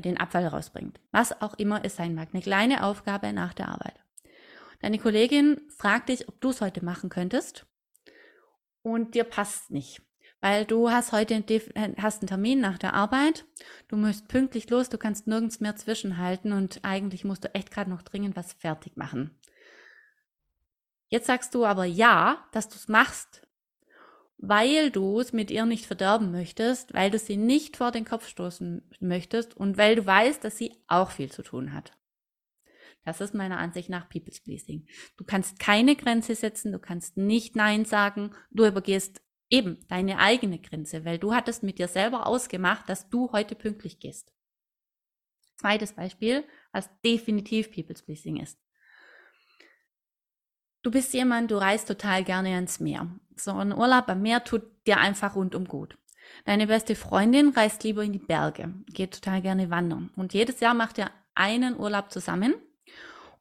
den 0.00 0.16
Abfall 0.16 0.46
rausbringt. 0.46 1.00
Was 1.10 1.42
auch 1.42 1.54
immer 1.54 1.84
es 1.84 1.96
sein 1.96 2.14
mag. 2.14 2.30
Eine 2.32 2.42
kleine 2.42 2.84
Aufgabe 2.84 3.32
nach 3.32 3.52
der 3.52 3.68
Arbeit. 3.68 4.02
Deine 4.80 4.98
Kollegin 4.98 5.60
fragt 5.76 6.08
dich, 6.08 6.28
ob 6.28 6.40
du 6.40 6.50
es 6.50 6.60
heute 6.60 6.84
machen 6.84 7.10
könntest 7.10 7.66
und 8.82 9.14
dir 9.14 9.24
passt 9.24 9.70
nicht. 9.70 10.02
Weil 10.42 10.66
du 10.66 10.90
hast 10.90 11.12
heute 11.12 11.34
äh, 11.34 11.94
hast 11.96 12.20
einen 12.20 12.28
Termin 12.28 12.60
nach 12.60 12.76
der 12.76 12.92
Arbeit, 12.92 13.46
du 13.88 13.96
musst 13.96 14.28
pünktlich 14.28 14.68
los, 14.68 14.90
du 14.90 14.98
kannst 14.98 15.26
nirgends 15.26 15.60
mehr 15.60 15.76
zwischenhalten 15.76 16.52
und 16.52 16.80
eigentlich 16.82 17.24
musst 17.24 17.44
du 17.44 17.54
echt 17.54 17.70
gerade 17.70 17.88
noch 17.88 18.02
dringend 18.02 18.36
was 18.36 18.52
fertig 18.52 18.96
machen. 18.96 19.30
Jetzt 21.08 21.28
sagst 21.28 21.54
du 21.54 21.64
aber 21.64 21.84
ja, 21.84 22.44
dass 22.52 22.68
du 22.68 22.74
es 22.74 22.88
machst, 22.88 23.46
weil 24.36 24.90
du 24.90 25.20
es 25.20 25.32
mit 25.32 25.50
ihr 25.52 25.64
nicht 25.64 25.86
verderben 25.86 26.32
möchtest, 26.32 26.92
weil 26.92 27.10
du 27.10 27.18
sie 27.18 27.36
nicht 27.36 27.76
vor 27.76 27.92
den 27.92 28.04
Kopf 28.04 28.26
stoßen 28.26 28.82
möchtest 28.98 29.56
und 29.56 29.76
weil 29.76 29.94
du 29.94 30.04
weißt, 30.04 30.42
dass 30.42 30.58
sie 30.58 30.74
auch 30.88 31.12
viel 31.12 31.30
zu 31.30 31.42
tun 31.42 31.72
hat. 31.72 31.96
Das 33.04 33.20
ist 33.20 33.34
meiner 33.34 33.58
Ansicht 33.58 33.90
nach 33.90 34.08
People's 34.08 34.40
Pleasing. 34.40 34.86
Du 35.16 35.24
kannst 35.24 35.60
keine 35.60 35.94
Grenze 35.94 36.34
setzen, 36.34 36.72
du 36.72 36.80
kannst 36.80 37.16
nicht 37.16 37.54
Nein 37.54 37.84
sagen, 37.84 38.34
du 38.50 38.66
übergehst 38.66 39.22
eben 39.52 39.78
deine 39.88 40.18
eigene 40.18 40.58
Grenze, 40.58 41.04
weil 41.04 41.18
du 41.18 41.34
hattest 41.34 41.62
mit 41.62 41.78
dir 41.78 41.86
selber 41.86 42.26
ausgemacht, 42.26 42.88
dass 42.88 43.10
du 43.10 43.30
heute 43.32 43.54
pünktlich 43.54 44.00
gehst. 44.00 44.32
Zweites 45.56 45.92
Beispiel, 45.92 46.44
was 46.72 46.90
definitiv 47.04 47.70
People's 47.70 48.02
Pleasing 48.02 48.40
ist. 48.40 48.58
Du 50.82 50.90
bist 50.90 51.12
jemand, 51.14 51.50
du 51.50 51.56
reist 51.58 51.86
total 51.86 52.24
gerne 52.24 52.54
ans 52.54 52.80
Meer. 52.80 53.08
So 53.36 53.52
ein 53.52 53.72
Urlaub 53.72 54.08
am 54.08 54.22
Meer 54.22 54.42
tut 54.42 54.62
dir 54.86 54.98
einfach 54.98 55.36
rundum 55.36 55.66
gut. 55.66 55.96
Deine 56.44 56.66
beste 56.66 56.96
Freundin 56.96 57.50
reist 57.50 57.84
lieber 57.84 58.02
in 58.02 58.12
die 58.12 58.18
Berge, 58.18 58.74
geht 58.86 59.14
total 59.14 59.42
gerne 59.42 59.70
wandern. 59.70 60.10
Und 60.16 60.32
jedes 60.32 60.60
Jahr 60.60 60.74
macht 60.74 60.98
ihr 60.98 61.10
einen 61.34 61.78
Urlaub 61.78 62.10
zusammen. 62.10 62.54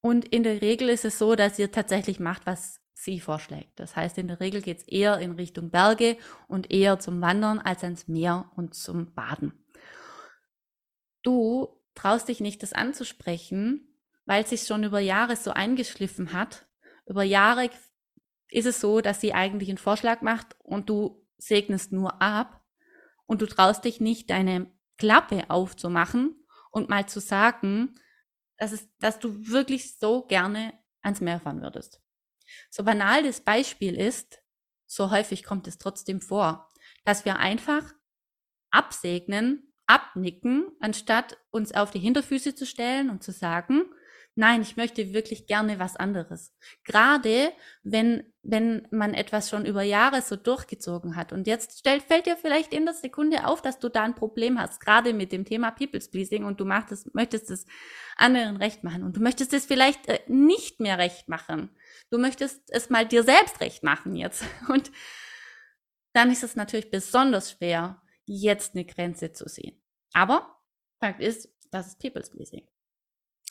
Und 0.02 0.26
in 0.26 0.44
der 0.44 0.62
Regel 0.62 0.90
ist 0.90 1.06
es 1.06 1.18
so, 1.18 1.36
dass 1.36 1.58
ihr 1.58 1.72
tatsächlich 1.72 2.20
macht, 2.20 2.46
was 2.46 2.80
sie 3.04 3.20
vorschlägt. 3.20 3.80
Das 3.80 3.96
heißt, 3.96 4.18
in 4.18 4.28
der 4.28 4.40
Regel 4.40 4.62
geht 4.62 4.80
es 4.80 4.88
eher 4.88 5.20
in 5.20 5.32
Richtung 5.32 5.72
Berge 5.72 6.18
und 6.48 6.72
eher 6.72 7.00
zum 7.00 7.22
Wandern 7.22 7.60
als 7.60 7.84
ans 7.84 8.08
Meer 8.08 8.52
und 8.56 8.74
zum 8.76 9.14
Baden. 9.14 9.54
Du 11.24 11.68
traust 11.96 12.28
dich 12.28 12.40
nicht, 12.40 12.64
das 12.64 12.74
anzusprechen, 12.74 13.98
weil 14.26 14.44
es 14.44 14.50
sich 14.50 14.64
schon 14.64 14.84
über 14.84 15.00
Jahre 15.00 15.36
so 15.36 15.52
eingeschliffen 15.52 16.34
hat, 16.34 16.68
über 17.06 17.24
Jahre 17.24 17.70
ist 18.50 18.66
es 18.66 18.80
so, 18.80 19.02
dass 19.02 19.22
sie 19.22 19.34
eigentlich 19.34 19.70
einen 19.70 19.78
Vorschlag 19.78 20.22
macht 20.22 20.56
und 20.60 20.90
du 20.90 21.26
segnest 21.38 21.92
nur 21.92 22.22
ab 22.22 22.64
und 23.26 23.42
du 23.42 23.48
traust 23.48 23.86
dich 23.86 24.00
nicht, 24.00 24.30
deine 24.30 24.72
Klappe 24.98 25.50
aufzumachen 25.50 26.36
und 26.70 26.90
mal 26.90 27.08
zu 27.08 27.20
sagen, 27.20 27.96
dass, 28.58 28.72
es, 28.72 28.88
dass 29.00 29.20
du 29.20 29.48
wirklich 29.48 29.98
so 29.98 30.26
gerne 30.28 30.74
ans 31.02 31.22
Meer 31.22 31.40
fahren 31.40 31.62
würdest. 31.62 32.02
So 32.70 32.84
banal 32.84 33.24
das 33.24 33.42
Beispiel 33.42 33.96
ist, 34.00 34.42
so 34.86 35.12
häufig 35.12 35.44
kommt 35.44 35.68
es 35.68 35.78
trotzdem 35.78 36.22
vor, 36.22 36.70
dass 37.06 37.26
wir 37.26 37.38
einfach 37.38 37.94
absegnen, 38.72 39.72
abnicken, 39.88 40.72
anstatt 40.80 41.38
uns 41.50 41.74
auf 41.74 41.92
die 41.92 42.00
Hinterfüße 42.00 42.56
zu 42.56 42.66
stellen 42.66 43.10
und 43.10 43.24
zu 43.24 43.32
sagen, 43.32 43.86
nein, 44.36 44.62
ich 44.62 44.78
möchte 44.78 45.14
wirklich 45.14 45.46
gerne 45.48 45.80
was 45.80 45.96
anderes. 45.98 46.54
Gerade 46.84 47.52
wenn, 47.84 48.24
wenn 48.44 48.88
man 48.92 49.14
etwas 49.14 49.50
schon 49.50 49.66
über 49.66 49.84
Jahre 49.84 50.22
so 50.22 50.36
durchgezogen 50.36 51.16
hat 51.16 51.34
und 51.34 51.48
jetzt 51.48 51.80
stellt, 51.80 52.04
fällt 52.04 52.26
dir 52.26 52.38
vielleicht 52.38 52.74
in 52.74 52.86
der 52.86 52.94
Sekunde 52.94 53.46
auf, 53.46 53.62
dass 53.62 53.80
du 53.80 53.90
da 53.90 54.04
ein 54.04 54.16
Problem 54.16 54.60
hast, 54.60 54.80
gerade 54.80 55.14
mit 55.14 55.32
dem 55.32 55.46
Thema 55.46 55.72
People's 55.72 56.10
Pleasing 56.10 56.46
und 56.46 56.60
du 56.60 56.66
machtest, 56.66 57.14
möchtest 57.14 57.52
es 57.52 57.66
anderen 58.16 58.58
recht 58.58 58.84
machen 58.84 59.04
und 59.04 59.18
du 59.18 59.22
möchtest 59.22 59.54
es 59.54 59.66
vielleicht 59.66 60.08
äh, 60.08 60.20
nicht 60.28 60.80
mehr 60.80 60.98
recht 60.98 61.28
machen. 61.28 61.70
Du 62.12 62.18
möchtest 62.20 62.62
es 62.68 62.90
mal 62.90 63.08
dir 63.08 63.24
selbst 63.24 63.62
recht 63.62 63.84
machen 63.84 64.16
jetzt 64.16 64.44
und 64.70 64.92
dann 66.14 66.30
ist 66.30 66.44
es 66.44 66.56
natürlich 66.56 66.92
besonders 66.92 67.52
schwer, 67.52 68.02
jetzt 68.26 68.76
eine 68.76 68.86
Grenze 68.86 69.32
zu 69.32 69.48
sehen. 69.48 69.82
Aber 70.14 70.60
Fakt 71.00 71.22
ist, 71.22 71.50
das 71.72 71.88
ist 71.88 72.00
People's 72.00 72.30
Pleasing. 72.30 72.68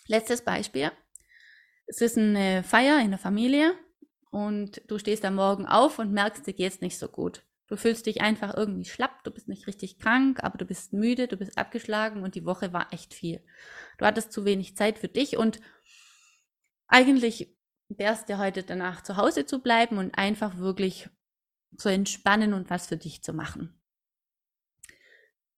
Letztes 0.07 0.43
Beispiel. 0.45 0.93
Es 1.87 2.01
ist 2.01 2.19
eine 2.19 2.63
Feier 2.63 3.01
in 3.01 3.11
der 3.11 3.19
Familie 3.19 3.75
und 4.31 4.83
du 4.87 4.99
stehst 4.99 5.25
am 5.25 5.35
Morgen 5.35 5.67
auf 5.67 5.99
und 5.99 6.13
merkst, 6.13 6.47
dir 6.47 6.53
geht's 6.53 6.81
nicht 6.81 6.99
so 6.99 7.09
gut. 7.09 7.43
Du 7.67 7.77
fühlst 7.77 8.07
dich 8.07 8.21
einfach 8.21 8.55
irgendwie 8.57 8.85
schlapp, 8.85 9.25
du 9.25 9.31
bist 9.31 9.49
nicht 9.49 9.67
richtig 9.67 9.99
krank, 9.99 10.43
aber 10.43 10.59
du 10.59 10.65
bist 10.65 10.93
müde, 10.93 11.29
du 11.29 11.37
bist 11.37 11.57
abgeschlagen 11.57 12.23
und 12.23 12.35
die 12.35 12.45
Woche 12.45 12.73
war 12.73 12.93
echt 12.93 13.15
viel. 13.15 13.43
Du 13.97 14.05
hattest 14.05 14.33
zu 14.33 14.45
wenig 14.45 14.77
Zeit 14.77 14.99
für 14.99 15.09
dich 15.09 15.37
und 15.37 15.61
eigentlich 16.89 17.57
wär's 17.99 18.25
dir 18.25 18.39
heute 18.39 18.63
danach 18.63 19.03
zu 19.03 19.17
Hause 19.17 19.47
zu 19.47 19.61
bleiben 19.61 19.99
und 19.99 20.17
einfach 20.17 20.59
wirklich 20.59 21.09
zu 21.77 21.89
entspannen 21.89 22.55
und 22.55 22.71
was 22.71 22.87
für 22.87 22.97
dich 22.97 23.23
zu 23.23 23.33
machen. 23.33 23.81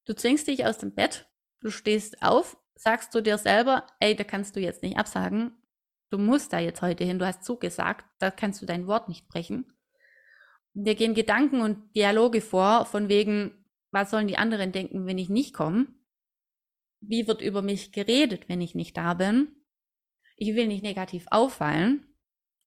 Du 0.05 0.15
zwingst 0.15 0.49
dich 0.49 0.67
aus 0.67 0.79
dem 0.79 0.95
Bett, 0.95 1.29
du 1.61 1.71
stehst 1.71 2.23
auf 2.23 2.57
sagst 2.83 3.15
du 3.15 3.21
dir 3.21 3.39
selber, 3.39 3.87
ey, 4.01 4.17
da 4.17 4.25
kannst 4.25 4.57
du 4.57 4.61
jetzt 4.61 4.83
nicht 4.83 4.99
absagen, 4.99 5.53
du 6.11 6.19
musst 6.19 6.53
da 6.53 6.59
jetzt 6.59 6.83
heute 6.83 7.05
hin, 7.05 7.19
du 7.19 7.27
hast 7.27 7.45
zugesagt, 7.45 8.05
da 8.19 8.31
kannst 8.31 8.61
du 8.61 8.67
dein 8.67 8.89
Wort 8.89 9.09
nicht 9.09 9.29
brechen. 9.29 9.73
Wir 10.75 10.97
gehen 10.97 11.15
Gedanken 11.15 11.61
und 11.61 11.95
Dialoge 11.95 12.41
vor, 12.41 12.87
von 12.87 13.09
wegen, 13.09 13.65
was 13.93 14.11
sollen 14.11 14.27
die 14.27 14.39
anderen 14.39 14.73
denken, 14.73 15.07
wenn 15.07 15.19
ich 15.19 15.29
nicht 15.29 15.55
komme? 15.55 15.87
Wie 17.01 17.29
wird 17.29 17.41
über 17.41 17.63
mich 17.63 17.93
geredet, 17.93 18.49
wenn 18.49 18.61
ich 18.61 18.75
nicht 18.75 18.97
da 18.97 19.15
bin? 19.15 19.55
Ich 20.37 20.55
will 20.57 20.67
nicht 20.67 20.83
negativ 20.83 21.27
auffallen, 21.31 22.12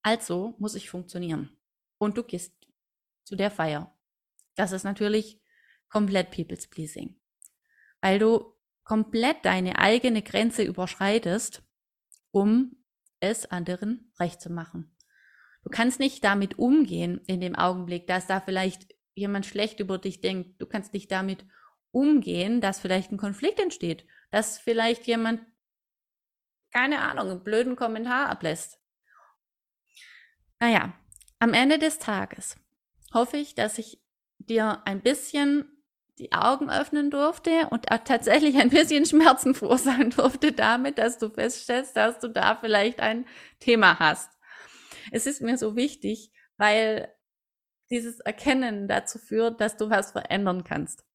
also 0.06 0.54
muss 0.60 0.76
ich 0.76 0.92
funktionieren. 0.92 1.50
Und 1.98 2.16
du 2.16 2.24
gehst 2.24 2.54
zu 3.24 3.36
der 3.36 3.50
Feier. 3.50 3.92
Das 4.54 4.72
ist 4.72 4.84
natürlich 4.84 5.42
komplett 5.90 6.30
People's 6.30 6.68
Pleasing. 6.68 7.20
Weil 8.02 8.20
du 8.20 8.54
komplett 8.84 9.44
deine 9.46 9.80
eigene 9.80 10.22
Grenze 10.22 10.62
überschreitest, 10.62 11.64
um 12.30 12.76
es 13.20 13.48
anderen 13.48 14.12
recht 14.20 14.42
zu 14.42 14.52
machen. 14.52 14.96
Du 15.64 15.72
kannst 15.72 16.00
nicht 16.00 16.24
damit 16.24 16.60
umgehen 16.60 17.22
in 17.26 17.42
dem 17.42 17.56
Augenblick, 17.56 18.06
dass 18.06 18.28
da 18.28 18.40
vielleicht 18.40 18.94
jemand 19.16 19.48
schlecht 19.48 19.80
über 19.80 19.98
dich 19.98 20.22
denkt. 20.22 20.62
Du 20.62 20.68
kannst 20.68 20.94
nicht 20.94 21.12
damit 21.12 21.48
umgehen, 21.90 22.62
dass 22.62 22.80
vielleicht 22.80 23.12
ein 23.12 23.18
Konflikt 23.18 23.60
entsteht, 23.60 24.06
dass 24.30 24.60
vielleicht 24.60 25.08
jemand, 25.08 25.42
keine 26.72 27.02
Ahnung, 27.02 27.32
einen 27.32 27.44
blöden 27.44 27.76
Kommentar 27.76 28.30
ablässt. 28.30 28.80
Naja, 30.66 30.94
am 31.38 31.54
Ende 31.54 31.78
des 31.78 32.00
Tages 32.00 32.56
hoffe 33.14 33.38
ich, 33.38 33.54
dass 33.54 33.78
ich 33.78 34.02
dir 34.40 34.82
ein 34.86 35.04
bisschen 35.04 35.70
die 36.18 36.32
Augen 36.32 36.72
öffnen 36.72 37.12
durfte 37.12 37.68
und 37.70 37.92
auch 37.92 38.00
tatsächlich 38.04 38.58
ein 38.58 38.72
bisschen 38.72 39.06
Schmerzen 39.06 39.54
verursachen 39.54 40.10
durfte 40.10 40.54
damit, 40.54 40.98
dass 40.98 41.20
du 41.20 41.30
feststellst, 41.30 41.96
dass 41.96 42.18
du 42.18 42.30
da 42.30 42.56
vielleicht 42.56 43.00
ein 43.00 43.28
Thema 43.60 44.00
hast. 44.00 44.32
Es 45.12 45.28
ist 45.28 45.40
mir 45.40 45.60
so 45.60 45.76
wichtig, 45.76 46.32
weil 46.58 47.14
dieses 47.92 48.20
Erkennen 48.22 48.88
dazu 48.88 49.20
führt, 49.20 49.62
dass 49.62 49.78
du 49.78 49.92
was 49.92 50.14
verändern 50.14 50.64
kannst. 50.64 51.06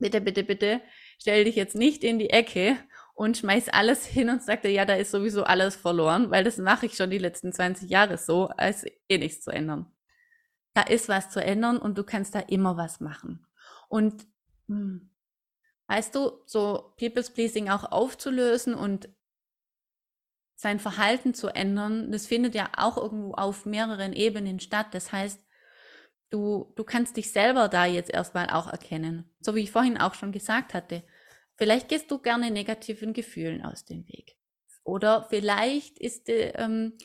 Bitte, 0.00 0.20
bitte, 0.20 0.42
bitte, 0.42 0.82
stell 1.20 1.44
dich 1.44 1.54
jetzt 1.54 1.76
nicht 1.76 2.02
in 2.02 2.18
die 2.18 2.30
Ecke 2.30 2.76
und 3.14 3.36
schmeiß 3.36 3.68
alles 3.68 4.06
hin 4.06 4.30
und 4.30 4.42
sag 4.42 4.62
dir, 4.62 4.70
ja, 4.70 4.84
da 4.84 4.94
ist 4.94 5.10
sowieso 5.10 5.44
alles 5.44 5.76
verloren, 5.76 6.30
weil 6.30 6.44
das 6.44 6.58
mache 6.58 6.86
ich 6.86 6.96
schon 6.96 7.10
die 7.10 7.18
letzten 7.18 7.52
20 7.52 7.90
Jahre 7.90 8.18
so, 8.18 8.48
als 8.48 8.84
eh 9.08 9.18
nichts 9.18 9.44
zu 9.44 9.50
ändern. 9.50 9.92
Da 10.74 10.82
ist 10.82 11.08
was 11.08 11.30
zu 11.30 11.42
ändern 11.42 11.78
und 11.78 11.98
du 11.98 12.04
kannst 12.04 12.34
da 12.34 12.40
immer 12.40 12.76
was 12.76 13.00
machen. 13.00 13.46
Und 13.88 14.26
hm, 14.68 15.10
weißt 15.88 16.14
du, 16.14 16.42
so 16.46 16.94
People's 16.96 17.30
Pleasing 17.30 17.68
auch 17.68 17.92
aufzulösen 17.92 18.74
und 18.74 19.08
sein 20.62 20.78
Verhalten 20.78 21.34
zu 21.34 21.48
ändern, 21.48 22.12
das 22.12 22.26
findet 22.26 22.54
ja 22.54 22.70
auch 22.76 22.96
irgendwo 22.96 23.34
auf 23.34 23.66
mehreren 23.66 24.12
Ebenen 24.12 24.60
statt. 24.60 24.86
Das 24.92 25.12
heißt, 25.12 25.44
du, 26.30 26.72
du 26.76 26.84
kannst 26.84 27.16
dich 27.16 27.32
selber 27.32 27.68
da 27.68 27.84
jetzt 27.84 28.10
erstmal 28.10 28.48
auch 28.48 28.68
erkennen. 28.68 29.28
So 29.40 29.54
wie 29.54 29.60
ich 29.60 29.72
vorhin 29.72 29.98
auch 29.98 30.14
schon 30.14 30.32
gesagt 30.32 30.72
hatte. 30.72 31.02
Vielleicht 31.62 31.88
gehst 31.88 32.10
du 32.10 32.18
gerne 32.18 32.50
negativen 32.50 33.12
Gefühlen 33.12 33.64
aus 33.64 33.84
dem 33.84 34.08
Weg. 34.08 34.36
Oder 34.82 35.28
vielleicht 35.30 35.96
ist, 36.00 36.24
ähm, 36.26 36.98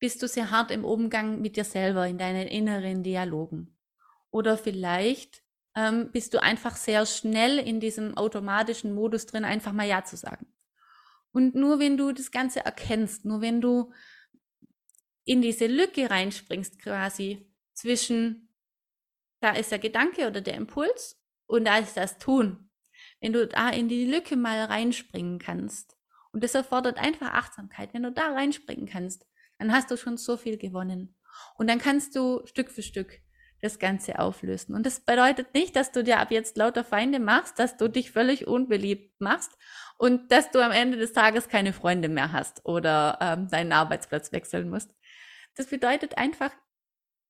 bist 0.00 0.20
du 0.20 0.26
sehr 0.26 0.50
hart 0.50 0.72
im 0.72 0.84
Umgang 0.84 1.40
mit 1.40 1.54
dir 1.54 1.62
selber, 1.62 2.08
in 2.08 2.18
deinen 2.18 2.48
inneren 2.48 3.04
Dialogen. 3.04 3.78
Oder 4.32 4.58
vielleicht 4.58 5.44
ähm, 5.76 6.10
bist 6.10 6.34
du 6.34 6.42
einfach 6.42 6.74
sehr 6.74 7.06
schnell 7.06 7.60
in 7.60 7.78
diesem 7.78 8.16
automatischen 8.16 8.94
Modus 8.94 9.26
drin, 9.26 9.44
einfach 9.44 9.72
mal 9.72 9.86
Ja 9.86 10.02
zu 10.02 10.16
sagen. 10.16 10.52
Und 11.30 11.54
nur 11.54 11.78
wenn 11.78 11.96
du 11.96 12.10
das 12.10 12.32
Ganze 12.32 12.64
erkennst, 12.64 13.24
nur 13.24 13.40
wenn 13.40 13.60
du 13.60 13.92
in 15.24 15.40
diese 15.40 15.68
Lücke 15.68 16.10
reinspringst 16.10 16.80
quasi 16.80 17.48
zwischen, 17.74 18.52
da 19.38 19.52
ist 19.52 19.70
der 19.70 19.78
Gedanke 19.78 20.26
oder 20.26 20.40
der 20.40 20.54
Impuls 20.54 21.16
und 21.46 21.66
da 21.66 21.78
ist 21.78 21.96
das 21.96 22.18
Tun. 22.18 22.69
Wenn 23.20 23.32
du 23.32 23.46
da 23.46 23.70
in 23.70 23.88
die 23.88 24.04
Lücke 24.04 24.36
mal 24.36 24.64
reinspringen 24.64 25.38
kannst, 25.38 25.96
und 26.32 26.44
das 26.44 26.54
erfordert 26.54 26.98
einfach 26.98 27.32
Achtsamkeit, 27.32 27.92
wenn 27.92 28.04
du 28.04 28.12
da 28.12 28.32
reinspringen 28.32 28.86
kannst, 28.86 29.26
dann 29.58 29.72
hast 29.72 29.90
du 29.90 29.96
schon 29.96 30.16
so 30.16 30.36
viel 30.36 30.56
gewonnen. 30.58 31.16
Und 31.56 31.68
dann 31.68 31.78
kannst 31.78 32.16
du 32.16 32.42
Stück 32.46 32.70
für 32.70 32.82
Stück 32.82 33.20
das 33.60 33.78
Ganze 33.78 34.18
auflösen. 34.18 34.74
Und 34.74 34.86
das 34.86 35.00
bedeutet 35.00 35.52
nicht, 35.54 35.76
dass 35.76 35.92
du 35.92 36.02
dir 36.02 36.18
ab 36.18 36.30
jetzt 36.30 36.56
lauter 36.56 36.82
Feinde 36.82 37.18
machst, 37.18 37.58
dass 37.58 37.76
du 37.76 37.88
dich 37.88 38.10
völlig 38.10 38.46
unbeliebt 38.46 39.20
machst 39.20 39.52
und 39.98 40.32
dass 40.32 40.50
du 40.50 40.64
am 40.64 40.72
Ende 40.72 40.96
des 40.96 41.12
Tages 41.12 41.48
keine 41.48 41.72
Freunde 41.72 42.08
mehr 42.08 42.32
hast 42.32 42.64
oder 42.64 43.18
ähm, 43.20 43.48
deinen 43.48 43.72
Arbeitsplatz 43.72 44.32
wechseln 44.32 44.70
musst. 44.70 44.94
Das 45.56 45.66
bedeutet 45.66 46.16
einfach, 46.16 46.50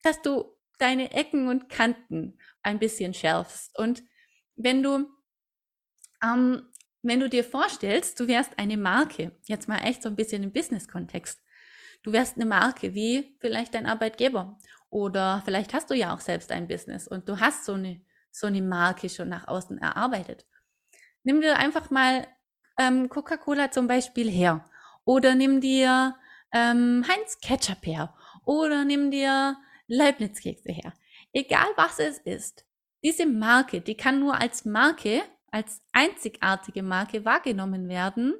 dass 0.03 0.23
du 0.23 0.57
deine 0.79 1.13
Ecken 1.13 1.49
und 1.49 1.69
Kanten 1.69 2.39
ein 2.63 2.79
bisschen 2.79 3.13
schärfst. 3.13 3.77
Und 3.79 4.03
wenn 4.55 4.83
du, 4.83 5.09
ähm, 6.23 6.63
wenn 7.03 7.21
du 7.21 7.29
dir 7.29 7.45
vorstellst, 7.45 8.21
du 8.21 8.29
wärst 8.29 8.59
eine 8.59 8.77
Marke, 8.77 9.33
jetzt 9.47 9.69
mal 9.69 9.79
echt 9.79 10.03
so 10.03 10.09
ein 10.09 10.17
bisschen 10.17 10.43
im 10.43 10.53
Business-Kontext, 10.53 11.41
du 12.03 12.13
wärst 12.13 12.37
eine 12.37 12.47
Marke 12.47 12.95
wie 12.95 13.37
vielleicht 13.41 13.75
dein 13.75 13.87
Arbeitgeber 13.87 14.59
oder 14.91 15.43
vielleicht 15.45 15.73
hast 15.73 15.91
du 15.91 15.95
ja 15.95 16.15
auch 16.15 16.21
selbst 16.21 16.53
ein 16.53 16.69
Business 16.69 17.09
und 17.09 17.29
du 17.29 17.41
hast 17.41 17.65
so 17.65 17.75
eine, 17.75 18.01
so 18.31 18.47
eine 18.47 18.63
Marke 18.63 19.09
schon 19.09 19.29
nach 19.29 19.49
außen 19.49 19.79
erarbeitet. 19.79 20.47
Nimm 21.23 21.41
dir 21.41 21.57
einfach 21.57 21.91
mal 21.91 22.27
ähm, 22.79 23.09
Coca-Cola 23.09 23.71
zum 23.71 23.87
Beispiel 23.87 24.31
her 24.31 24.65
oder 25.05 25.35
nimm 25.35 25.61
dir 25.61 26.17
ähm, 26.53 27.05
Heinz 27.09 27.39
Ketchup 27.41 27.87
her 27.87 28.15
oder 28.45 28.85
nimm 28.85 29.11
dir 29.11 29.57
Leibniz-Kekse 29.87 30.73
her. 30.73 30.93
Egal 31.33 31.67
was 31.77 31.99
es 31.99 32.19
ist, 32.19 32.65
diese 33.03 33.27
Marke, 33.27 33.81
die 33.81 33.97
kann 33.97 34.21
nur 34.21 34.41
als 34.41 34.65
Marke, 34.65 35.23
als 35.51 35.83
einzigartige 35.93 36.83
Marke 36.83 37.25
wahrgenommen 37.25 37.89
werden, 37.89 38.35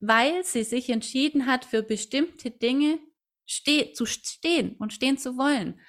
weil 0.00 0.44
sie 0.44 0.64
sich 0.64 0.90
entschieden 0.90 1.46
hat, 1.46 1.64
für 1.64 1.82
bestimmte 1.82 2.50
Dinge 2.50 2.98
ste 3.46 3.92
zu 3.92 4.06
stehen 4.06 4.76
und 4.76 4.92
stehen 4.92 5.18
zu 5.18 5.36
wollen. 5.36 5.80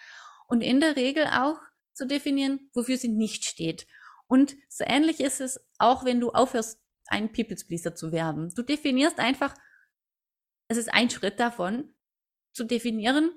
Und 0.48 0.62
in 0.62 0.80
der 0.80 0.96
Regel 0.96 1.26
auch 1.28 1.60
zu 1.94 2.06
definieren, 2.06 2.70
wofür 2.74 2.98
sie 2.98 3.08
nicht 3.08 3.46
steht. 3.46 3.88
Und 4.28 4.56
so 4.70 4.84
ähnlich 4.86 5.20
ist 5.20 5.42
es 5.42 5.60
auch, 5.78 6.04
wenn 6.06 6.20
du 6.20 6.32
aufhörst, 6.32 6.80
ein 7.08 7.32
People's 7.32 7.66
Pleaser 7.66 7.96
zu 7.96 8.12
werden. 8.12 8.52
Du 8.56 8.64
definierst 8.64 9.20
einfach, 9.20 9.54
es 10.68 10.78
ist 10.78 10.94
ein 10.94 11.10
Schritt 11.10 11.40
davon, 11.40 11.94
zu 12.52 12.64
definieren, 12.64 13.32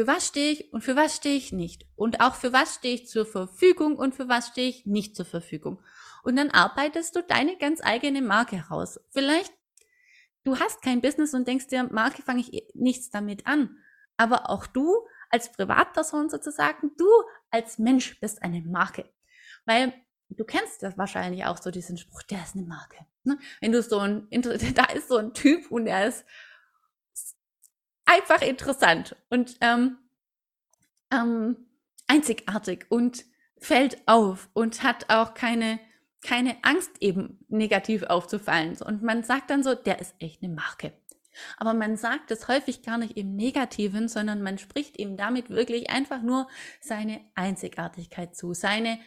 für 0.00 0.06
was 0.06 0.28
stehe 0.28 0.52
ich 0.52 0.72
und 0.72 0.80
für 0.80 0.96
was 0.96 1.14
stehe 1.14 1.36
ich 1.36 1.52
nicht. 1.52 1.84
Und 1.94 2.22
auch 2.22 2.34
für 2.34 2.54
was 2.54 2.76
stehe 2.76 2.94
ich 2.94 3.06
zur 3.06 3.26
Verfügung 3.26 3.96
und 3.96 4.14
für 4.14 4.30
was 4.30 4.46
stehe 4.46 4.70
ich 4.70 4.86
nicht 4.86 5.14
zur 5.14 5.26
Verfügung. 5.26 5.82
Und 6.22 6.36
dann 6.36 6.50
arbeitest 6.50 7.16
du 7.16 7.22
deine 7.22 7.58
ganz 7.58 7.82
eigene 7.82 8.22
Marke 8.22 8.56
heraus. 8.56 8.98
Vielleicht 9.10 9.52
du 10.44 10.58
hast 10.58 10.80
kein 10.80 11.02
Business 11.02 11.34
und 11.34 11.46
denkst 11.46 11.66
dir, 11.66 11.82
Marke 11.92 12.22
fange 12.22 12.40
ich 12.40 12.64
nichts 12.72 13.10
damit 13.10 13.46
an. 13.46 13.76
Aber 14.16 14.48
auch 14.48 14.66
du 14.66 15.06
als 15.28 15.52
Privatperson 15.52 16.30
sozusagen, 16.30 16.92
du 16.96 17.06
als 17.50 17.78
Mensch 17.78 18.18
bist 18.20 18.42
eine 18.42 18.62
Marke. 18.62 19.04
Weil 19.66 19.92
du 20.30 20.44
kennst 20.44 20.82
das 20.82 20.96
wahrscheinlich 20.96 21.44
auch 21.44 21.60
so 21.60 21.70
diesen 21.70 21.98
Spruch, 21.98 22.22
der 22.22 22.42
ist 22.42 22.56
eine 22.56 22.64
Marke. 22.64 23.04
Ne? 23.24 23.38
Wenn 23.60 23.72
du 23.72 23.82
so 23.82 23.98
ein, 23.98 24.26
da 24.74 24.84
ist 24.94 25.08
so 25.08 25.18
ein 25.18 25.34
Typ 25.34 25.70
und 25.70 25.86
er 25.86 26.06
ist 26.06 26.24
einfach 28.10 28.42
interessant 28.42 29.16
und 29.28 29.56
ähm, 29.60 29.98
ähm, 31.12 31.56
einzigartig 32.06 32.86
und 32.88 33.24
fällt 33.58 33.98
auf 34.06 34.48
und 34.52 34.82
hat 34.82 35.10
auch 35.10 35.34
keine, 35.34 35.78
keine 36.22 36.56
Angst 36.62 36.90
eben 37.00 37.44
negativ 37.48 38.02
aufzufallen. 38.02 38.80
Und 38.82 39.02
man 39.02 39.22
sagt 39.22 39.50
dann 39.50 39.62
so, 39.62 39.74
der 39.74 40.00
ist 40.00 40.14
echt 40.18 40.42
eine 40.42 40.52
Marke. 40.52 40.92
Aber 41.56 41.72
man 41.74 41.96
sagt 41.96 42.32
es 42.32 42.48
häufig 42.48 42.82
gar 42.82 42.98
nicht 42.98 43.16
im 43.16 43.36
Negativen, 43.36 44.08
sondern 44.08 44.42
man 44.42 44.58
spricht 44.58 44.98
ihm 44.98 45.16
damit 45.16 45.48
wirklich 45.48 45.90
einfach 45.90 46.22
nur 46.22 46.48
seine 46.80 47.20
Einzigartigkeit 47.36 48.34
zu, 48.34 48.52
seine, 48.52 48.98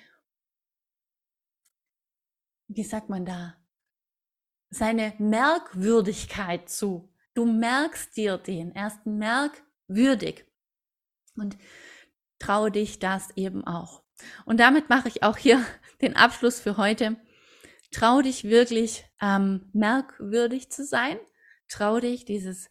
wie 2.68 2.84
sagt 2.84 3.10
man 3.10 3.26
da, 3.26 3.56
seine 4.70 5.14
Merkwürdigkeit 5.18 6.70
zu. 6.70 7.13
Du 7.34 7.46
merkst 7.46 8.16
dir 8.16 8.38
den. 8.38 8.76
Er 8.76 8.88
ist 8.88 9.06
merkwürdig. 9.06 10.46
Und 11.36 11.58
traue 12.40 12.72
dich 12.72 13.00
das 13.00 13.32
eben 13.36 13.66
auch. 13.66 14.04
Und 14.46 14.60
damit 14.60 14.90
mache 14.90 15.08
ich 15.08 15.24
auch 15.24 15.38
hier 15.38 15.64
den 16.02 16.16
Abschluss 16.16 16.60
für 16.60 16.78
heute. 16.78 17.18
Trau 17.92 18.22
dich 18.22 18.44
wirklich 18.44 19.06
ähm, 19.22 19.70
merkwürdig 19.74 20.72
zu 20.72 20.84
sein. 20.84 21.18
Trau 21.70 22.00
dich, 22.00 22.26
dieses 22.26 22.70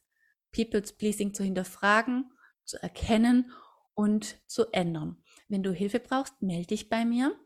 People's 0.52 0.92
Pleasing 0.92 1.34
zu 1.34 1.42
hinterfragen, 1.42 2.30
zu 2.64 2.80
erkennen 2.82 3.52
und 3.94 4.36
zu 4.46 4.70
ändern. 4.72 5.22
Wenn 5.48 5.62
du 5.62 5.72
Hilfe 5.72 6.00
brauchst, 6.00 6.40
melde 6.42 6.68
dich 6.68 6.88
bei 6.88 7.04
mir. 7.04 7.36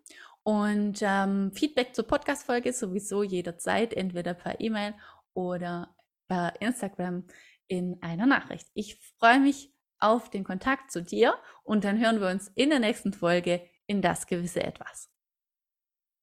Und 0.42 1.00
ähm, 1.02 1.52
Feedback 1.52 1.94
zur 1.94 2.06
Podcast-Folge 2.06 2.72
sowieso 2.72 3.22
jederzeit, 3.22 3.94
entweder 3.94 4.32
per 4.34 4.60
E-Mail 4.60 4.94
oder 5.34 5.95
bei 6.28 6.52
Instagram 6.60 7.26
in 7.68 8.02
einer 8.02 8.26
Nachricht. 8.26 8.68
Ich 8.74 8.98
freue 9.18 9.40
mich 9.40 9.72
auf 9.98 10.30
den 10.30 10.44
Kontakt 10.44 10.90
zu 10.90 11.02
dir 11.02 11.34
und 11.64 11.84
dann 11.84 11.98
hören 11.98 12.20
wir 12.20 12.28
uns 12.28 12.48
in 12.54 12.70
der 12.70 12.80
nächsten 12.80 13.12
Folge 13.12 13.66
in 13.86 14.02
das 14.02 14.26
gewisse 14.26 14.62
etwas. 14.62 15.10